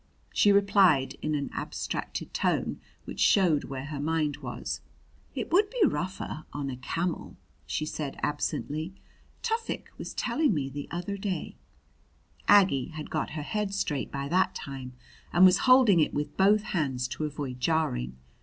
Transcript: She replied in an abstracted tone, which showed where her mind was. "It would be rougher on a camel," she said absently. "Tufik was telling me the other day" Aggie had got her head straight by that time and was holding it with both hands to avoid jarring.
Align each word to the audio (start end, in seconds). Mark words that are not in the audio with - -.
She 0.33 0.51
replied 0.51 1.13
in 1.21 1.35
an 1.35 1.51
abstracted 1.53 2.33
tone, 2.33 2.81
which 3.05 3.19
showed 3.19 3.65
where 3.65 3.85
her 3.85 3.99
mind 3.99 4.37
was. 4.37 4.81
"It 5.35 5.51
would 5.51 5.69
be 5.69 5.85
rougher 5.87 6.43
on 6.51 6.71
a 6.71 6.77
camel," 6.77 7.37
she 7.67 7.85
said 7.85 8.19
absently. 8.23 8.95
"Tufik 9.43 9.89
was 9.99 10.15
telling 10.15 10.55
me 10.55 10.69
the 10.69 10.87
other 10.89 11.17
day" 11.17 11.55
Aggie 12.61 12.87
had 12.87 13.11
got 13.11 13.29
her 13.37 13.43
head 13.43 13.75
straight 13.75 14.11
by 14.11 14.27
that 14.27 14.55
time 14.55 14.93
and 15.31 15.45
was 15.45 15.59
holding 15.69 15.99
it 15.99 16.15
with 16.15 16.35
both 16.35 16.63
hands 16.73 17.07
to 17.09 17.25
avoid 17.25 17.59
jarring. 17.59 18.17